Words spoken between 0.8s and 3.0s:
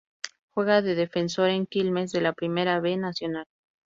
de defensor en Quilmes, de la Primera B